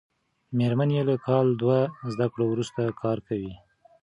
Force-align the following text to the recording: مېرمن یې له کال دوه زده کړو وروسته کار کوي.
مېرمن 0.57 0.89
یې 0.97 1.01
له 1.09 1.15
کال 1.25 1.47
دوه 1.61 1.79
زده 2.13 2.25
کړو 2.33 2.45
وروسته 2.49 2.81
کار 3.01 3.17
کوي. 3.27 3.53